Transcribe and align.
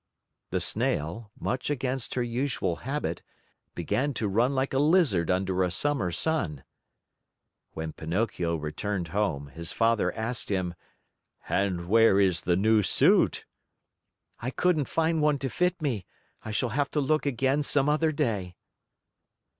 The 0.49 0.59
Snail, 0.59 1.29
much 1.39 1.69
against 1.69 2.15
her 2.15 2.23
usual 2.23 2.77
habit, 2.77 3.21
began 3.75 4.15
to 4.15 4.27
run 4.27 4.55
like 4.55 4.73
a 4.73 4.79
lizard 4.79 5.29
under 5.29 5.61
a 5.61 5.69
summer 5.69 6.11
sun. 6.11 6.63
When 7.73 7.93
Pinocchio 7.93 8.55
returned 8.55 9.09
home, 9.09 9.49
his 9.49 9.71
father 9.71 10.11
asked 10.13 10.49
him: 10.49 10.73
"And 11.47 11.87
where 11.87 12.19
is 12.19 12.41
the 12.41 12.55
new 12.57 12.81
suit?" 12.81 13.45
"I 14.39 14.49
couldn't 14.49 14.85
find 14.85 15.21
one 15.21 15.37
to 15.37 15.51
fit 15.51 15.79
me. 15.79 16.07
I 16.43 16.49
shall 16.49 16.69
have 16.69 16.89
to 16.93 16.99
look 16.99 17.27
again 17.27 17.61
some 17.61 17.87
other 17.87 18.11
day." 18.11 18.55